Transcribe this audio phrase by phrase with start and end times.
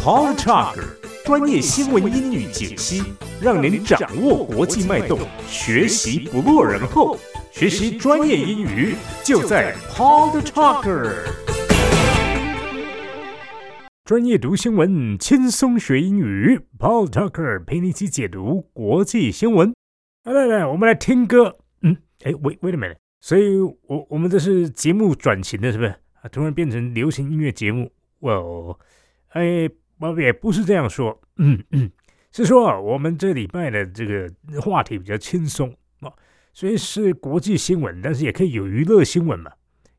[0.00, 0.84] Paul talker
[1.24, 3.02] 专业新闻英语解析，
[3.42, 7.18] 让您掌握国际脉动，学习不落人后。
[7.52, 11.12] 学习专业英语就在 Paul talker。
[14.04, 16.60] 专业读新闻，轻松学英语。
[16.78, 19.74] Paul Talker 陪你一起解读国际新闻。
[20.24, 21.58] 来来来，我们来听歌。
[21.82, 22.96] 嗯，哎，wait wait a minute。
[23.20, 25.90] 所以，我我们这是节目转型的，是不是？
[26.22, 27.92] 啊，突然变成流行音乐节目。
[28.20, 28.76] well，
[29.30, 31.90] 哎，我也不是这样说，嗯嗯，
[32.32, 34.30] 是说啊，我们这礼拜的这个
[34.60, 36.12] 话题比较轻松啊，
[36.52, 39.52] 虽然是国际新闻，但是也可以有娱乐新闻嘛。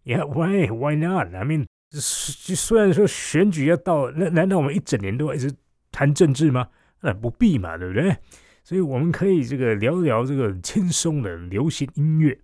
[0.05, 5.53] Yeah，why why not？I mean，虽然说选举要到，那难道我们一整年都要一直
[5.91, 6.69] 谈政治吗？
[7.01, 8.15] 那不必嘛，对不对？
[8.63, 12.39] 所以我们可以这个聊聊这个轻松的流行音乐。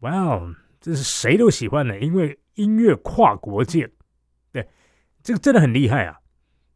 [0.00, 3.90] 哇哦，这是谁都喜欢的，因为音乐跨国界。
[4.52, 4.66] 对
[5.22, 6.18] 这个真的很厉害啊！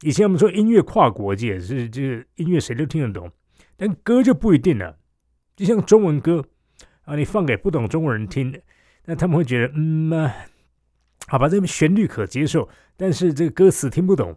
[0.03, 3.31] 以前我们说音乐跨国界是这个音乐谁都听得懂，
[3.77, 4.97] 但歌就不一定了。
[5.55, 6.45] 就像中文歌
[7.05, 8.61] 啊，你放给不懂中国人听，
[9.05, 10.33] 那他们会觉得嗯嘛，
[11.29, 14.37] 好吧，这个旋律可接受，但是这个歌词听不懂，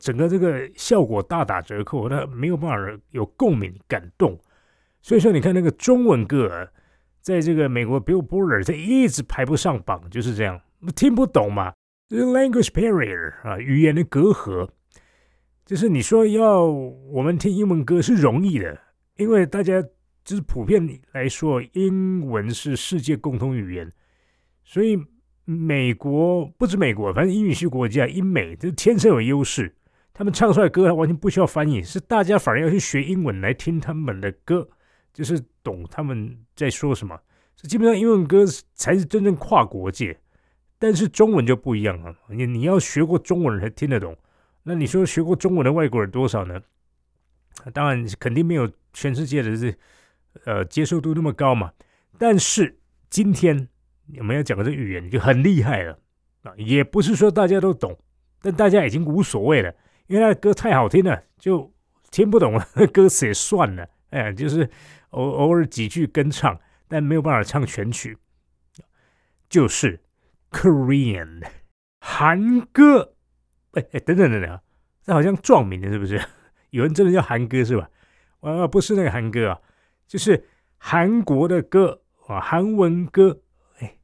[0.00, 4.38] 整个这个效果大打折扣，那没有办法有共鸣感动。
[5.00, 6.68] 所以说，你看那个中文歌，
[7.22, 10.60] 在这个美国 Billboard 它一直排不上榜，就是这样，
[10.94, 11.72] 听不懂嘛。
[12.10, 14.68] language barrier 啊，语言的隔阂。
[15.68, 18.80] 就是你说要我们听英文歌是容易的，
[19.18, 19.82] 因为大家
[20.24, 23.92] 就是普遍来说，英文是世界共同语言，
[24.64, 24.98] 所以
[25.44, 29.74] 美国不止美国，反正英语系国家，英美就天生有优势。
[30.14, 34.66] 他们唱出来歌完全不需要翻译，是大家反而要去学英文来听他们的歌，
[35.12, 37.20] 就是懂他们在说什么。
[37.56, 40.18] 基本上英文歌才是真正跨国界。
[40.78, 44.16] 但是中文就不一样了，你你要学过中文才听得懂。
[44.68, 46.60] 那你说学过中文的外国人多少呢？
[47.72, 49.74] 当然肯定没有全世界的这
[50.44, 51.72] 呃接受度那么高嘛。
[52.18, 53.66] 但是今天
[54.18, 55.98] 我们要讲的这语言就很厉害了
[56.42, 57.98] 啊，也不是说大家都懂，
[58.42, 59.74] 但大家已经无所谓了，
[60.06, 61.72] 因为他的歌太好听了，就
[62.10, 64.68] 听不懂了， 歌词也算了，哎，就是
[65.10, 68.18] 偶偶尔几句跟唱，但没有办法唱全曲，
[69.48, 70.00] 就是。
[70.50, 71.46] Korean，
[72.00, 73.12] 韩歌，
[73.92, 74.60] 哎，等等等等，
[75.02, 76.20] 这好像撞名的，是不是？
[76.70, 77.88] 有人真的叫韩歌是吧？
[78.40, 79.60] 啊，不是那个韩歌啊，
[80.06, 80.44] 就是
[80.76, 83.40] 韩国的歌啊，韩文歌。
[83.78, 83.98] 哎，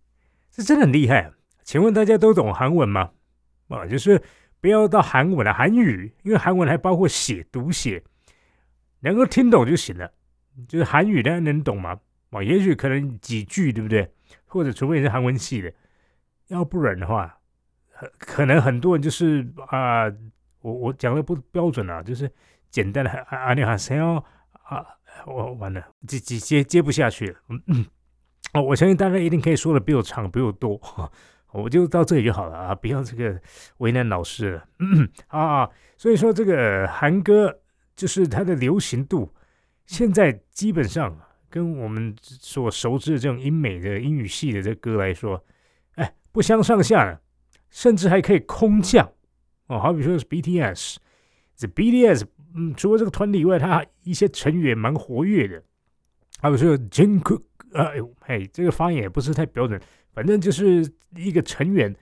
[0.50, 1.32] 这真的很厉害。
[1.62, 3.10] 请问大家都懂韩文吗？
[3.68, 4.22] 啊，就是
[4.60, 8.02] 不要到韩文的韩语，因为韩文还包括写、读写，
[9.00, 10.12] 能够听懂就行了。
[10.68, 11.98] 就是韩语大家能懂吗？
[12.30, 14.10] 啊，也许可能几句，对不对？
[14.46, 15.72] 或者除非你是韩文系的。
[16.48, 17.38] 要不然的话，
[18.18, 20.04] 可能很多人就是啊，
[20.60, 22.30] 我我讲的不标准啊，就是
[22.70, 24.14] 简单的啊啊，你好，谁要
[24.64, 24.84] 啊？
[25.26, 27.38] 我完了，接接接接不下去了。
[27.48, 27.86] 嗯，
[28.52, 30.80] 哦，我相信大家一定可以说的比我长，比我多。
[31.52, 33.40] 我就到这里就好了啊，不要这个
[33.76, 34.68] 为难老师了。
[34.80, 37.60] 嗯啊，所以说这个韩歌
[37.94, 39.32] 就是它的流行度，
[39.86, 41.16] 现在基本上
[41.48, 45.44] 跟我们所熟知的这种英美的英语系的这歌来说。
[45.94, 47.20] 哎不相上下了，
[47.74, 49.10] 甚至还可以空降
[49.66, 49.80] 哦。
[49.80, 50.96] 好比说是 BTS，
[51.56, 52.24] 这 BTS，
[52.54, 55.60] 嗯，除了这个团体以外，他一些成员蛮活跃的。
[56.40, 57.42] 好比说 Jungkook，
[57.72, 59.80] 哎呦，嘿，这个发音也不是太标准，
[60.12, 61.92] 反正就是一个成员，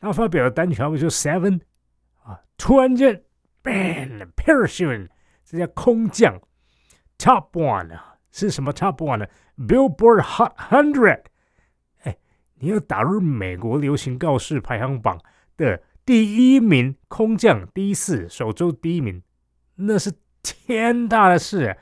[0.00, 1.60] 他发表的单曲，好比说 Seven
[2.24, 3.22] 啊，突然间
[3.62, 5.08] ban parachute，
[5.44, 6.40] 这叫空降。
[7.18, 9.26] Top One 啊，是什么 Top One 呢
[9.58, 11.24] ？Billboard Hot Hundred。
[12.62, 15.20] 你要打入美国流行告示排行榜
[15.56, 19.20] 的第一名，空降第一次首周第一名，
[19.74, 20.12] 那是
[20.42, 21.76] 天大的事。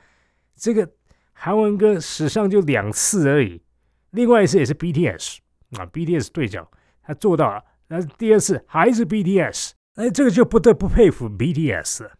[0.55, 0.89] 这个
[1.33, 3.61] 韩文歌史上就两次而已，
[4.09, 5.37] 另外一次也是 BTS
[5.77, 6.67] 啊，BTS 队长
[7.03, 12.11] 他做到了，那第二次还是 BTS，哎，这个就不得不佩服 BTS 了。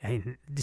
[0.00, 0.20] 哎，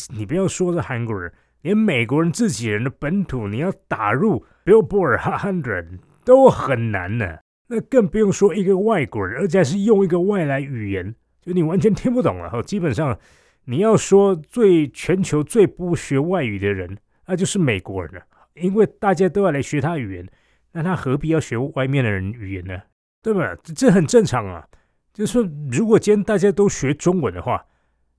[0.10, 1.32] 你不要说是韩国人，
[1.62, 6.00] 连美国人自己人的本土，你要打入 Billboard Hundred。
[6.28, 7.38] 都很难呢，
[7.68, 12.50] 那更不用说一个外国人，而且还是用一个外来语言，就你完全听不懂了。
[12.50, 13.18] 哈，基本上
[13.64, 16.98] 你要说最全球最不学外语的人，
[17.28, 18.22] 那就是美国人了，
[18.56, 20.28] 因为大家都要来学他语言，
[20.74, 22.78] 那他何必要学外面的人语言呢？
[23.24, 23.56] 对吧？
[23.64, 24.68] 这很正常啊。
[25.14, 27.66] 就是说，如果今天大家都学中文的话，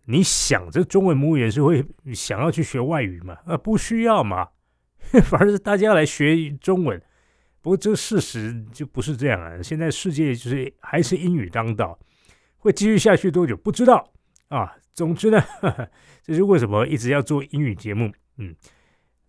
[0.07, 1.85] 你想这中文母语是会
[2.15, 3.37] 想要去学外语吗？
[3.45, 4.49] 啊，不需要嘛，
[5.25, 7.01] 反而是大家来学中文。
[7.69, 9.61] 不过这个事实就不是这样啊！
[9.63, 11.99] 现在世界就是还是英语当道，
[12.57, 14.11] 会继续下去多久不知道。
[14.49, 14.75] 啊。
[14.95, 15.39] 总之呢，
[16.25, 18.11] 这是为什么一直要做英语节目。
[18.39, 18.57] 嗯，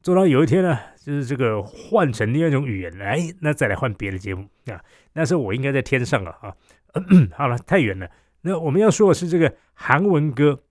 [0.02, 4.82] 做到有一天呢，就是这个换成另外一种语言，哎，那再来换别的节目啊。
[5.12, 6.56] 那时候我应该在天上了啊。
[7.36, 8.10] 好了，太远了。
[8.44, 10.64] 那我们要说的是这个韩文歌。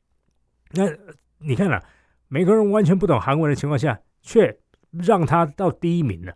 [0.70, 0.84] 那
[1.40, 1.84] 你看了，
[2.28, 4.58] 每个人完全不懂韩文的情况下，却
[4.90, 6.34] 让他到第一名了。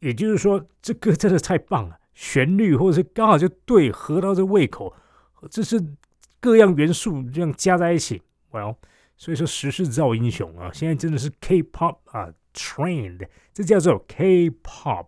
[0.00, 4.94] 也就是说，这歌真的太棒了，旋律或者是刚好就对，合到这胃口，
[5.50, 5.80] 这是
[6.40, 8.76] 各样元素这样加在一起，Well，
[9.16, 15.06] 所以说时势造英雄啊，现在真的是 K-pop 啊，trend，这叫做 K-pop，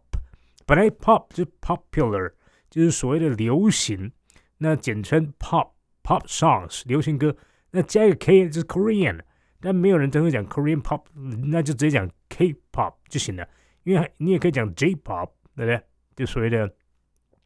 [0.67, 2.33] 本来 pop 就 popular，
[2.71, 4.13] 就是所谓的流行，
[4.59, 7.35] 那简称 pop，pop songs 流行歌，
[7.71, 9.21] 那加一个 K 就是 Korean，
[9.59, 13.49] 但没有人真会讲 Korean pop，那就直接讲 K-pop 就行了。
[13.85, 15.81] 因为你也可以讲 J-pop，对不对？
[16.15, 16.71] 就所谓的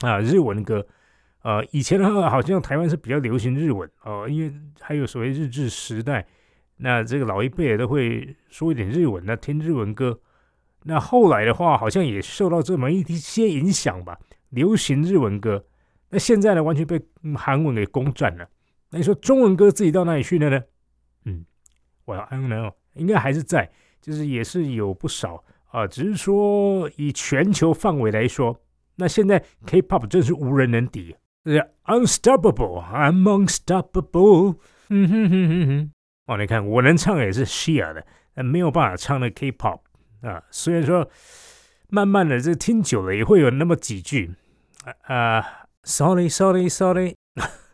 [0.01, 0.87] 啊日文歌，
[1.43, 6.27] 呃，以前的话好像台湾是比较流行日文哦，因为还有所谓日治时代，
[6.79, 10.21] 那这个老一辈都会说一点日文，那听日文歌。
[10.83, 14.19] 那后来的话，好像也受到这么一些影响吧，
[14.51, 15.65] 流行日文歌。
[16.11, 17.01] 那现在呢，完全被
[17.37, 18.49] 韩文给攻占了。
[18.91, 20.63] 那你说中文歌自己到哪里去了呢？
[21.25, 21.45] 嗯，
[22.05, 25.43] 我 I don't know，应该还是在，就是也是有不少。
[25.77, 28.63] 啊，只是说以全球范围来说，
[28.95, 31.15] 那现在 K-pop 真是无人能敌，
[31.45, 34.57] 是 unstoppable，I'm unstoppable。
[34.89, 35.91] 嗯哼哼哼哼。
[36.29, 39.81] 哦，你看我能唱也是 Shia 的，但没有办法唱的 K-pop
[40.23, 40.43] 啊。
[40.51, 41.11] 虽然说
[41.91, 44.35] 慢慢的这听久了也会有那么几句
[45.03, 45.45] 啊
[45.83, 47.17] ，Sorry Sorry Sorry。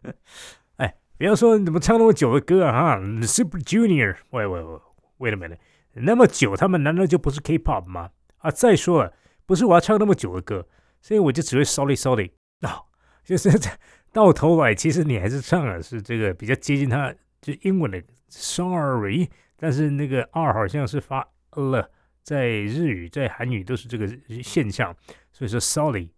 [0.79, 4.17] 哎，不要说你怎么唱那么久的歌啊，Super Junior。
[4.31, 4.81] 喂喂喂
[5.21, 5.59] ，Wait a minute。
[5.95, 8.11] 那么久，他们难道就不是 K-pop 吗？
[8.39, 9.13] 啊，再说了，
[9.45, 10.67] 不是我要唱那么久的歌，
[11.01, 12.83] 所以我就只会 Sorry Sorry 啊，
[13.25, 13.51] 就是
[14.13, 21.91] 到头来，其实你还是唱的是这个比较接近它就英文的 Sorry，但是那个 R 好像是发了，
[22.23, 24.09] 在日语、在韩语都是这个
[24.43, 24.97] 现象，
[25.33, 26.11] 所以说 Sorry。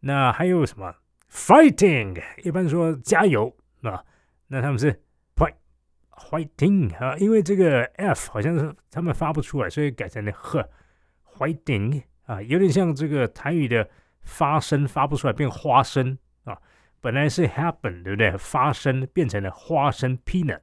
[0.00, 0.94] 那还有什么
[1.30, 2.22] Fighting？
[2.42, 4.04] 一般说加油啊，
[4.46, 5.02] 那他们是。
[6.18, 10.68] Fighting 啊，因为这个 F 好像是他们发不出来，所以改成了 H。
[11.38, 13.88] Fighting 啊，有点像这个台语的
[14.22, 16.58] 发声发不出来，变花生啊。
[17.00, 18.36] 本来是 happen 对不对？
[18.36, 20.60] 发声变成了花生 peanut。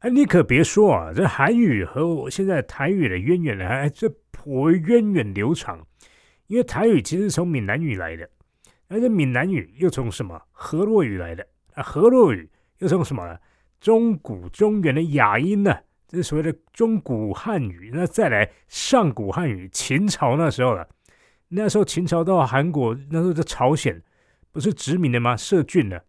[0.00, 5.86] 哎，你可别说啊，这韩语和我现在台语的渊源呢，还这颇为源远流长。
[6.48, 8.28] 因为台语其实从闽南语来的，
[8.88, 11.82] 而这闽南语又从什么河洛语来的啊？
[11.82, 13.38] 河洛语又从什么？
[13.80, 15.76] 中古中原的雅音呢，
[16.08, 17.90] 这是所谓的中古汉语。
[17.92, 20.88] 那再来上古汉语，秦朝那时候了。
[21.48, 24.02] 那时候秦朝到韩国，那时候在朝鲜
[24.50, 25.36] 不是殖民的吗？
[25.36, 26.04] 设郡的，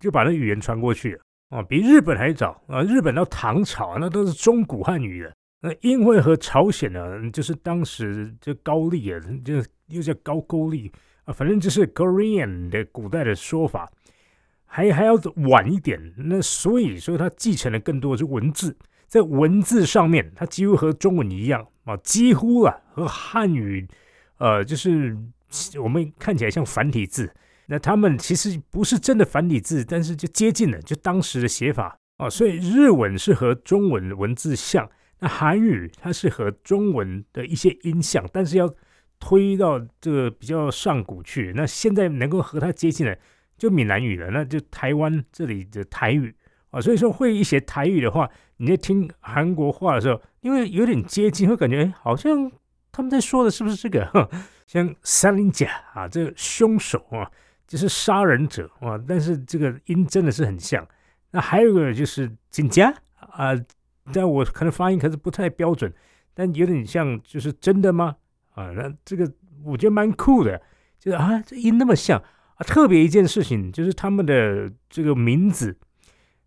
[0.00, 1.20] 就把那语言传过去了
[1.50, 2.82] 啊，比日本还早啊。
[2.82, 5.34] 日本到唐朝，那都是中古汉语的。
[5.60, 10.90] 那因为和朝鲜呢，就是当时就高丽啊，就又叫高句丽
[11.24, 13.90] 啊，反正就是 Korean 的古代的说法。
[14.74, 15.12] 还还要
[15.50, 18.74] 晚一点，那所以说它继承了更多的是文字，
[19.06, 23.86] 在文字上面，它几乎和中文一样啊，几乎啊和汉语，
[24.38, 25.14] 呃，就是
[25.78, 27.30] 我们看起来像繁体字，
[27.66, 31.94] 那他们其实不是真的繁体字，但是就接近了，就当时的写法。
[32.16, 38.74] 啊，所以日文是和中文文字像，那韩语它是和中文的一些音像，但是要
[39.20, 43.18] 推到这个比较上古去，那现在能够和它接近的。
[43.62, 46.34] 就闽南语了，那就台湾这里的台语
[46.70, 52.50] 啊，所以说会一些台语的话，你在听韩国话的时候，因为有点接近，会感觉哎，好像
[52.90, 54.28] 他们在说的是不是这个？
[54.66, 57.30] 像三林甲啊，这个凶手啊，
[57.64, 60.84] 就是杀人者啊，但是这个音真的是很像。
[61.30, 63.52] 那还有一个就是金家啊，
[64.12, 65.94] 但我可能发音可是不太标准，
[66.34, 68.16] 但有点像，就是真的吗？
[68.56, 69.32] 啊，那这个
[69.64, 70.60] 我觉得蛮酷的，
[70.98, 72.20] 就是啊，这音那么像。
[72.62, 75.76] 特别一件事情就是他们的这个名字，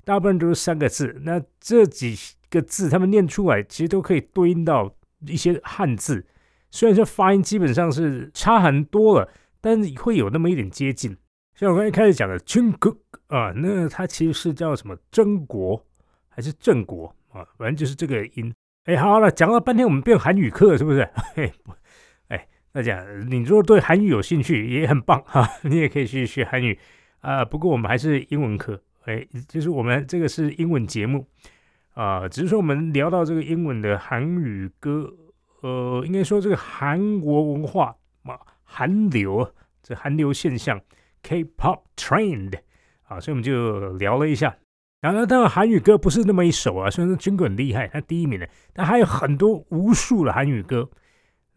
[0.03, 1.21] 大部分都是三个字。
[1.23, 2.15] 那这几
[2.49, 4.95] 个字他们念出来，其实都可以对应到
[5.27, 6.25] 一些汉字。
[6.71, 9.29] 虽然说发音基本上是差很多了，
[9.61, 11.15] 但是会有那么一点接近。
[11.55, 12.95] 像我刚才开始讲的“军国”
[13.27, 15.81] 啊，那它其实是叫什么“真国”
[16.27, 17.47] 还是“郑国”啊？
[17.57, 18.53] 反正就是这个音。
[18.83, 21.09] 哎，好了，讲了半天，我们变韩语课是不是？
[21.33, 21.51] 嘿。
[22.75, 26.77] 大家，你如果对韩语有兴趣，也很棒哈， 你也可以去学韩语
[27.21, 27.45] 啊。
[27.45, 31.25] 不过我们还是英文课，哎，就是我们这个是英文节目
[31.93, 32.27] 啊。
[32.27, 35.09] 只是说我们聊到这个英文的韩语歌，
[35.61, 39.49] 呃，应该说这个韩国文化嘛，韩流
[39.81, 40.77] 这韩流现象
[41.23, 42.55] ，K-pop trend
[43.07, 44.53] 啊，所以我们就聊了一下。
[44.99, 50.89] 然后当然韩语歌不是那么一首啊，虽然说军哥很厉害，他第一名的，但还有很多无数的韩语歌。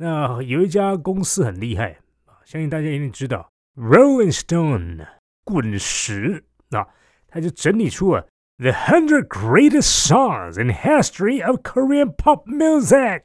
[0.01, 1.91] 那有一家公司很厉害
[2.27, 5.07] 啊，相信大家一定知道，Rolling Stone
[5.45, 6.87] 滚石啊，
[7.27, 8.29] 他就整理出了
[8.59, 13.23] The Hundred Greatest Songs in History of Korean Pop Music，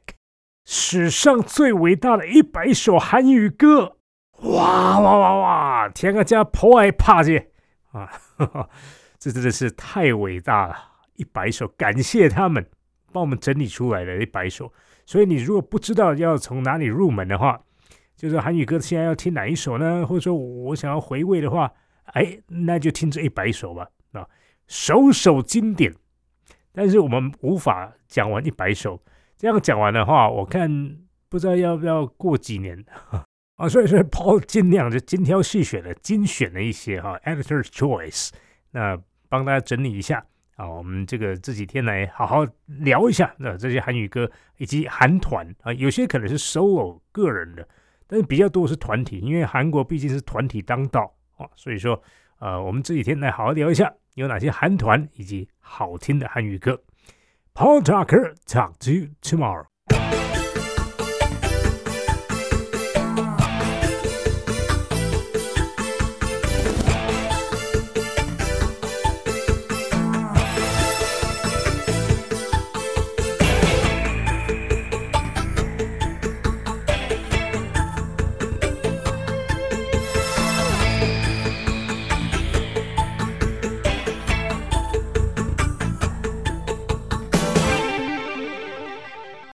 [0.64, 3.96] 史上最伟大的一百首韩语歌。
[4.40, 5.88] 哇哇哇哇！
[5.90, 7.50] 天啊，加破爱怕去
[7.92, 8.10] 啊！
[9.18, 10.76] 这真的是太伟大了，
[11.14, 12.68] 一百首，感谢他们
[13.12, 14.72] 帮我们整理出来的一百首。
[15.06, 17.60] 所以你如果不知道要从哪里入门的话，
[18.16, 20.06] 就是韩语歌现在要听哪一首呢？
[20.06, 21.70] 或者说我想要回味的话，
[22.04, 24.26] 哎，那就听这一百首吧，啊，
[24.66, 25.94] 首首经典。
[26.72, 29.00] 但是我们无法讲完一百首，
[29.36, 30.96] 这样讲完的话，我看
[31.28, 32.84] 不知道要不要过几年
[33.56, 33.68] 啊。
[33.68, 38.30] 所以说，Paul 尽量就精挑细选的精选了一些哈，Editor's Choice，
[38.72, 40.24] 那帮大家整理一下。
[40.56, 47.68] 啊，我们这个这几天来好好聊一下那这些韩语歌以及韩团啊，有些可能是 solo 个人的，
[48.06, 52.00] 但是比较多是团体，因为韩国毕竟是团体当道啊，所以说
[52.38, 56.80] 呃，我们这几天来好好聊一下有哪些韩团以及好听的韩语歌。
[57.52, 59.73] Paul Tucker talk to you tomorrow.